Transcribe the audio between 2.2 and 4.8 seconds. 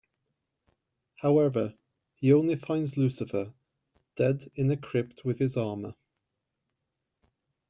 only finds Lucifer, dead in a